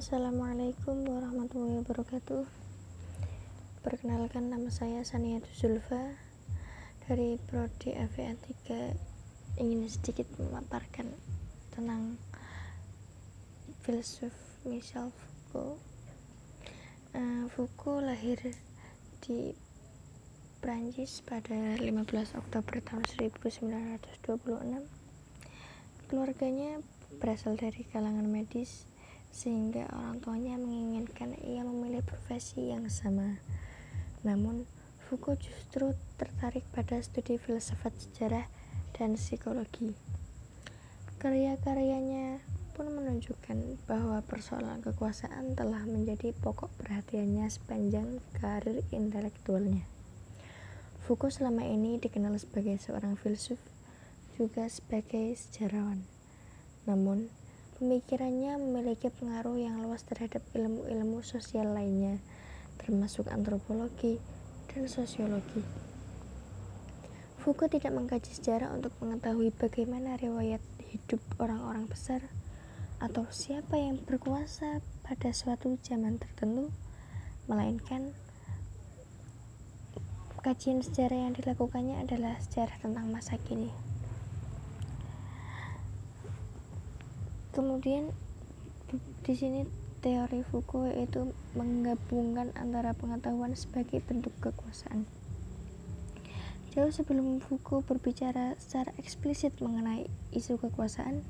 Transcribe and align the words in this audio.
Assalamualaikum 0.00 1.04
warahmatullahi 1.12 1.84
wabarakatuh. 1.84 2.48
Perkenalkan 3.84 4.48
nama 4.48 4.72
saya 4.72 5.04
Sania 5.04 5.44
Zulfa 5.52 6.16
Dari 7.04 7.36
Prodi 7.36 7.92
AVA 7.92 8.32
3 8.32 9.60
Ingin 9.60 9.84
sedikit 9.92 10.24
memaparkan 10.40 11.04
Tentang 11.76 12.16
Filsuf 13.84 14.32
Michel 14.64 15.12
Foucault. 15.12 15.76
Uh, 17.12 17.44
Foucault 17.52 18.00
lahir 18.00 18.40
di 19.20 19.52
Prancis 20.64 21.20
pada 21.20 21.76
15 21.76 22.40
Oktober 22.40 22.80
tahun 22.80 23.04
1926 23.36 24.48
Keluarganya 26.08 26.80
berasal 27.20 27.60
dari 27.60 27.84
kalangan 27.84 28.24
medis 28.24 28.88
sehingga 29.30 29.86
orang 29.94 30.18
tuanya 30.18 30.58
menginginkan 30.58 31.38
ia 31.40 31.62
memilih 31.62 32.02
profesi 32.02 32.70
yang 32.74 32.90
sama. 32.90 33.38
Namun, 34.26 34.68
Foucault 35.08 35.42
justru 35.42 35.90
tertarik 36.14 36.62
pada 36.70 37.02
studi 37.02 37.34
filsafat 37.34 37.90
sejarah 37.98 38.46
dan 38.94 39.18
psikologi. 39.18 39.90
Karya-karyanya 41.18 42.38
pun 42.78 42.94
menunjukkan 42.94 43.82
bahwa 43.90 44.22
persoalan 44.22 44.78
kekuasaan 44.80 45.58
telah 45.58 45.82
menjadi 45.82 46.30
pokok 46.32 46.70
perhatiannya 46.78 47.44
sepanjang 47.50 48.22
karir 48.38 48.86
intelektualnya. 48.94 49.82
Foucault 51.04 51.34
selama 51.34 51.66
ini 51.66 51.98
dikenal 51.98 52.38
sebagai 52.38 52.78
seorang 52.78 53.18
filsuf, 53.18 53.58
juga 54.38 54.70
sebagai 54.70 55.34
sejarawan. 55.34 56.06
Namun, 56.86 57.28
Pemikirannya 57.80 58.60
memiliki 58.60 59.08
pengaruh 59.08 59.56
yang 59.56 59.80
luas 59.80 60.04
terhadap 60.04 60.44
ilmu-ilmu 60.52 61.24
sosial 61.24 61.72
lainnya, 61.72 62.20
termasuk 62.76 63.24
antropologi 63.32 64.20
dan 64.68 64.84
sosiologi. 64.84 65.64
Foucault 67.40 67.72
tidak 67.72 67.96
mengkaji 67.96 68.36
sejarah 68.36 68.76
untuk 68.76 68.92
mengetahui 69.00 69.48
bagaimana 69.56 70.20
riwayat 70.20 70.60
hidup 70.92 71.24
orang-orang 71.40 71.88
besar 71.88 72.20
atau 73.00 73.24
siapa 73.32 73.80
yang 73.80 73.96
berkuasa 74.04 74.84
pada 75.00 75.32
suatu 75.32 75.80
zaman 75.80 76.20
tertentu, 76.20 76.68
melainkan 77.48 78.12
kajian 80.44 80.84
sejarah 80.84 81.16
yang 81.16 81.32
dilakukannya 81.32 82.04
adalah 82.04 82.36
sejarah 82.44 82.76
tentang 82.76 83.08
masa 83.08 83.40
kini. 83.40 83.89
Kemudian 87.60 88.08
di 89.20 89.36
sini 89.36 89.68
teori 90.00 90.40
Foucault 90.48 90.96
itu 90.96 91.28
menggabungkan 91.52 92.56
antara 92.56 92.96
pengetahuan 92.96 93.52
sebagai 93.52 94.00
bentuk 94.00 94.32
kekuasaan. 94.40 95.04
Jauh 96.72 96.88
sebelum 96.88 97.44
Foucault 97.44 97.84
berbicara 97.84 98.56
secara 98.56 98.96
eksplisit 98.96 99.60
mengenai 99.60 100.08
isu 100.32 100.56
kekuasaan, 100.56 101.20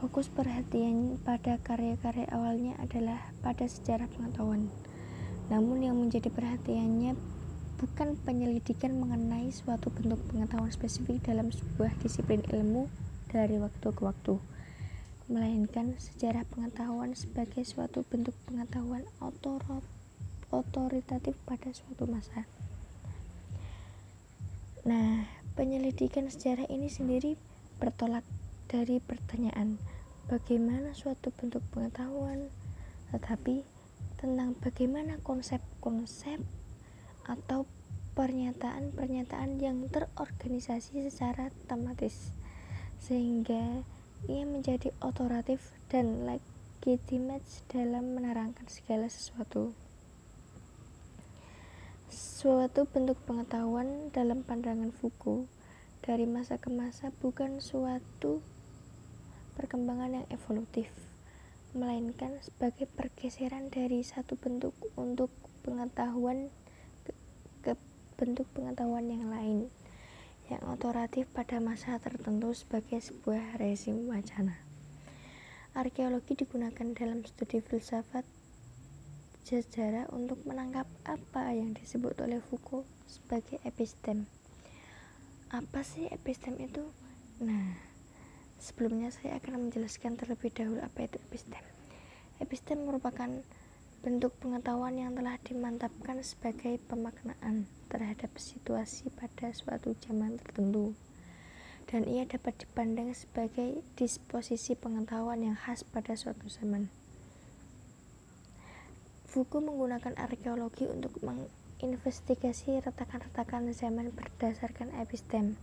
fokus 0.00 0.32
perhatian 0.32 1.20
pada 1.20 1.60
karya-karya 1.60 2.32
awalnya 2.32 2.72
adalah 2.80 3.20
pada 3.44 3.68
sejarah 3.68 4.08
pengetahuan. 4.08 4.72
Namun 5.52 5.84
yang 5.84 6.00
menjadi 6.00 6.32
perhatiannya 6.32 7.12
bukan 7.76 8.16
penyelidikan 8.24 8.96
mengenai 8.96 9.52
suatu 9.52 9.92
bentuk 9.92 10.24
pengetahuan 10.32 10.72
spesifik 10.72 11.20
dalam 11.28 11.52
sebuah 11.52 11.92
disiplin 12.00 12.40
ilmu 12.48 12.88
dari 13.28 13.60
waktu 13.60 13.92
ke 13.92 14.00
waktu 14.00 14.40
melainkan 15.30 15.94
sejarah 15.98 16.42
pengetahuan 16.50 17.14
sebagai 17.14 17.62
suatu 17.62 18.02
bentuk 18.06 18.34
pengetahuan 18.46 19.06
otoritatif 20.50 21.34
pada 21.46 21.70
suatu 21.70 22.10
masa. 22.10 22.46
Nah, 24.82 25.22
penyelidikan 25.54 26.26
sejarah 26.26 26.66
ini 26.66 26.90
sendiri 26.90 27.38
bertolak 27.78 28.26
dari 28.66 28.98
pertanyaan 28.98 29.78
bagaimana 30.26 30.90
suatu 30.96 31.30
bentuk 31.30 31.62
pengetahuan, 31.70 32.50
tetapi 33.14 33.62
tentang 34.18 34.54
bagaimana 34.58 35.18
konsep-konsep 35.22 36.42
atau 37.26 37.66
pernyataan-pernyataan 38.12 39.56
yang 39.62 39.88
terorganisasi 39.88 41.08
secara 41.08 41.48
tematis 41.64 42.34
sehingga 43.02 43.82
ia 44.30 44.46
menjadi 44.46 44.94
otoratif 45.02 45.74
dan 45.90 46.22
legitimate 46.22 47.42
dalam 47.66 48.14
menerangkan 48.14 48.66
segala 48.70 49.10
sesuatu. 49.10 49.74
Suatu 52.06 52.86
bentuk 52.86 53.18
pengetahuan 53.26 54.14
dalam 54.14 54.46
pandangan 54.46 54.94
Foucault 54.94 55.50
dari 56.06 56.26
masa 56.26 56.58
ke 56.58 56.70
masa 56.70 57.10
bukan 57.18 57.58
suatu 57.58 58.42
perkembangan 59.58 60.22
yang 60.22 60.26
evolutif, 60.30 60.90
melainkan 61.74 62.38
sebagai 62.42 62.86
pergeseran 62.90 63.70
dari 63.74 64.02
satu 64.06 64.38
bentuk 64.38 64.74
untuk 64.94 65.30
pengetahuan 65.66 66.50
ke, 67.06 67.12
ke 67.62 67.72
bentuk 68.18 68.46
pengetahuan 68.54 69.06
yang 69.10 69.26
lain 69.30 69.70
yang 70.50 70.62
otoratif 70.70 71.30
pada 71.30 71.62
masa 71.62 72.00
tertentu 72.02 72.50
sebagai 72.56 72.98
sebuah 72.98 73.60
rezim 73.60 74.08
wacana. 74.08 74.58
Arkeologi 75.76 76.34
digunakan 76.34 76.90
dalam 76.96 77.22
studi 77.22 77.62
filsafat 77.62 78.24
sejarah 79.42 80.08
untuk 80.14 80.40
menangkap 80.48 80.88
apa 81.04 81.52
yang 81.52 81.74
disebut 81.76 82.16
oleh 82.24 82.40
Foucault 82.40 82.88
sebagai 83.04 83.60
epistem. 83.68 84.24
Apa 85.52 85.84
sih 85.84 86.08
epistem 86.08 86.56
itu? 86.56 86.80
Nah, 87.42 87.76
sebelumnya 88.56 89.12
saya 89.12 89.36
akan 89.42 89.68
menjelaskan 89.68 90.16
terlebih 90.16 90.54
dahulu 90.54 90.80
apa 90.80 91.04
itu 91.04 91.20
epistem. 91.28 91.60
Epistem 92.40 92.88
merupakan 92.88 93.28
bentuk 94.02 94.34
pengetahuan 94.42 94.98
yang 94.98 95.14
telah 95.14 95.38
dimantapkan 95.46 96.18
sebagai 96.26 96.82
pemaknaan 96.90 97.70
terhadap 97.86 98.34
situasi 98.34 99.14
pada 99.14 99.54
suatu 99.54 99.94
zaman 100.02 100.42
tertentu 100.42 100.98
dan 101.92 102.08
ia 102.08 102.24
dapat 102.24 102.56
dipandang 102.56 103.12
sebagai 103.12 103.84
disposisi 104.00 104.72
pengetahuan 104.72 105.44
yang 105.44 105.56
khas 105.58 105.84
pada 105.84 106.16
suatu 106.16 106.48
zaman. 106.48 106.88
Foucault 109.28 109.64
menggunakan 109.64 110.16
arkeologi 110.16 110.88
untuk 110.88 111.16
menginvestigasi 111.20 112.80
retakan-retakan 112.80 113.72
zaman 113.76 114.08
berdasarkan 114.12 114.92
epistem, 115.00 115.60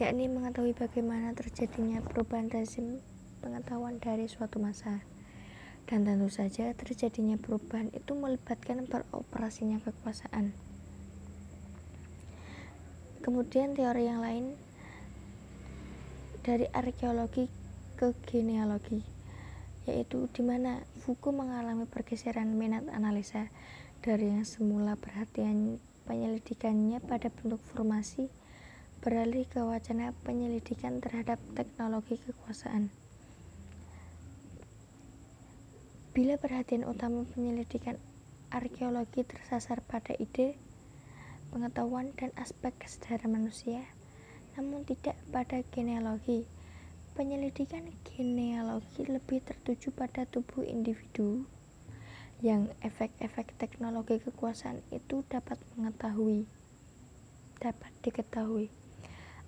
yakni 0.00 0.28
mengetahui 0.28 0.72
bagaimana 0.72 1.36
terjadinya 1.36 2.00
perubahan 2.04 2.48
rezim 2.48 3.04
pengetahuan 3.44 4.00
dari 4.00 4.24
suatu 4.24 4.56
masa. 4.60 5.04
Dan 5.88 6.04
tentu 6.04 6.28
saja 6.28 6.68
terjadinya 6.76 7.40
perubahan 7.40 7.88
itu 7.96 8.12
melibatkan 8.12 8.84
beroperasinya 8.84 9.80
kekuasaan. 9.80 10.52
Kemudian 13.24 13.72
teori 13.72 14.04
yang 14.04 14.20
lain 14.20 14.52
dari 16.44 16.68
arkeologi 16.76 17.48
ke 17.96 18.12
genealogi 18.28 19.18
yaitu 19.88 20.28
di 20.36 20.44
mana 20.44 20.84
Foucault 21.00 21.32
mengalami 21.32 21.88
pergeseran 21.88 22.52
minat 22.60 22.84
analisa 22.92 23.48
dari 24.04 24.28
yang 24.28 24.44
semula 24.44 25.00
perhatian 25.00 25.80
penyelidikannya 26.04 27.00
pada 27.00 27.32
bentuk 27.32 27.56
formasi 27.72 28.28
beralih 29.00 29.48
ke 29.48 29.64
wacana 29.64 30.12
penyelidikan 30.28 31.00
terhadap 31.00 31.40
teknologi 31.56 32.20
kekuasaan. 32.20 32.92
Bila 36.18 36.34
perhatian 36.34 36.82
utama 36.82 37.22
penyelidikan 37.30 37.94
arkeologi 38.50 39.22
tersasar 39.22 39.78
pada 39.86 40.18
ide 40.18 40.58
pengetahuan 41.54 42.10
dan 42.18 42.34
aspek 42.34 42.74
kesadaran 42.74 43.38
manusia, 43.38 43.86
namun 44.58 44.82
tidak 44.82 45.14
pada 45.30 45.62
genealogi. 45.70 46.42
Penyelidikan 47.14 47.86
genealogi 48.02 49.06
lebih 49.06 49.46
tertuju 49.46 49.94
pada 49.94 50.26
tubuh 50.26 50.66
individu 50.66 51.46
yang 52.42 52.66
efek-efek 52.82 53.54
teknologi 53.54 54.18
kekuasaan 54.18 54.82
itu 54.90 55.22
dapat 55.30 55.62
mengetahui 55.78 56.50
dapat 57.62 57.94
diketahui. 58.02 58.74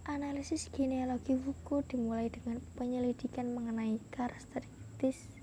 Analisis 0.07 0.71
genealogi 0.71 1.35
Foucault 1.35 1.91
dimulai 1.91 2.31
dengan 2.31 2.63
penyelidikan 2.79 3.59
mengenai 3.59 3.99
karakteristik 4.15 5.40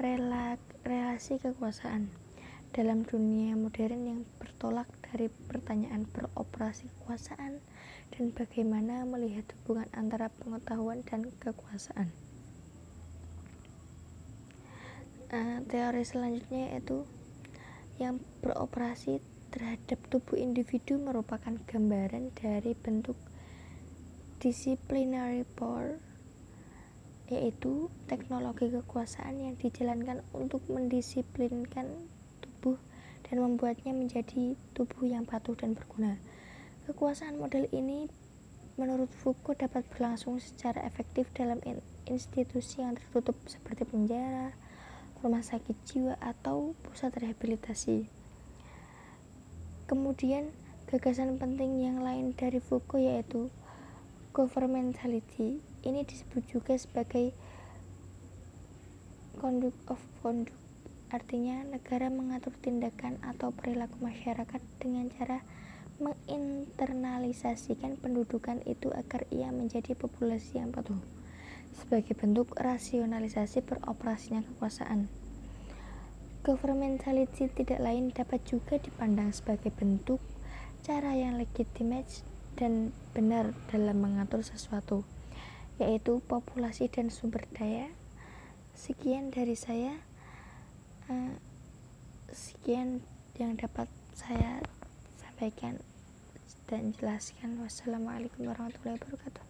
relasi 0.00 1.36
kekuasaan 1.36 2.08
dalam 2.72 3.04
dunia 3.04 3.52
modern 3.54 4.02
yang 4.08 4.20
bertolak 4.40 4.88
dari 5.12 5.28
pertanyaan 5.28 6.08
beroperasi 6.08 6.88
kekuasaan 6.98 7.60
dan 8.16 8.24
bagaimana 8.32 9.04
melihat 9.04 9.44
hubungan 9.60 9.92
antara 9.92 10.32
pengetahuan 10.32 11.04
dan 11.04 11.28
kekuasaan. 11.38 12.10
uh, 15.30 15.58
teori 15.66 16.02
selanjutnya 16.02 16.74
yaitu 16.74 17.06
yang 18.02 18.18
beroperasi 18.42 19.22
terhadap 19.50 19.98
tubuh 20.10 20.38
individu 20.38 20.98
merupakan 20.98 21.54
gambaran 21.66 22.30
dari 22.38 22.72
bentuk 22.74 23.18
disciplinary 24.40 25.42
power 25.58 25.98
yaitu 27.30 27.86
teknologi 28.10 28.66
kekuasaan 28.68 29.38
yang 29.38 29.54
dijalankan 29.54 30.26
untuk 30.34 30.66
mendisiplinkan 30.66 31.86
tubuh 32.42 32.76
dan 33.30 33.38
membuatnya 33.38 33.94
menjadi 33.94 34.58
tubuh 34.74 35.06
yang 35.06 35.22
patuh 35.22 35.54
dan 35.54 35.78
berguna. 35.78 36.18
Kekuasaan 36.90 37.38
model 37.38 37.70
ini 37.70 38.10
menurut 38.74 39.06
Foucault 39.14 39.62
dapat 39.62 39.86
berlangsung 39.94 40.42
secara 40.42 40.82
efektif 40.82 41.30
dalam 41.30 41.62
institusi 42.10 42.82
yang 42.82 42.98
tertutup 42.98 43.38
seperti 43.46 43.86
penjara, 43.86 44.50
rumah 45.22 45.46
sakit 45.46 45.78
jiwa, 45.86 46.18
atau 46.18 46.74
pusat 46.82 47.14
rehabilitasi. 47.14 48.10
Kemudian, 49.86 50.50
gagasan 50.90 51.38
penting 51.38 51.78
yang 51.78 52.02
lain 52.02 52.34
dari 52.34 52.58
Foucault 52.58 52.98
yaitu 52.98 53.52
governmentality 54.34 55.62
ini 55.84 56.04
disebut 56.04 56.44
juga 56.50 56.76
sebagai 56.76 57.32
conduct 59.40 59.80
of 59.88 60.00
conduct 60.20 60.56
artinya 61.10 61.66
negara 61.66 62.06
mengatur 62.06 62.54
tindakan 62.62 63.18
atau 63.26 63.50
perilaku 63.50 63.98
masyarakat 63.98 64.62
dengan 64.78 65.10
cara 65.10 65.42
menginternalisasikan 66.00 67.98
pendudukan 67.98 68.62
itu 68.64 68.94
agar 68.94 69.26
ia 69.34 69.50
menjadi 69.50 69.98
populasi 69.98 70.62
yang 70.62 70.70
patuh 70.70 70.96
sebagai 71.74 72.14
bentuk 72.14 72.54
rasionalisasi 72.56 73.62
beroperasinya 73.62 74.42
kekuasaan. 74.42 75.10
Governmentality 76.40 77.52
tidak 77.52 77.84
lain 77.84 78.16
dapat 78.16 78.40
juga 78.48 78.80
dipandang 78.80 79.34
sebagai 79.34 79.68
bentuk 79.74 80.22
cara 80.80 81.12
yang 81.12 81.36
legitimate 81.36 82.24
dan 82.56 82.96
benar 83.12 83.52
dalam 83.68 84.00
mengatur 84.00 84.40
sesuatu 84.40 85.04
yaitu 85.80 86.20
populasi 86.28 86.86
dan 86.92 87.08
sumber 87.08 87.48
daya. 87.56 87.88
Sekian 88.76 89.32
dari 89.32 89.56
saya. 89.56 89.96
Uh, 91.08 91.34
sekian 92.30 93.02
yang 93.34 93.58
dapat 93.58 93.90
saya 94.14 94.62
sampaikan 95.18 95.80
dan 96.70 96.94
jelaskan. 96.94 97.58
Wassalamualaikum 97.58 98.46
warahmatullahi 98.46 99.00
wabarakatuh. 99.00 99.49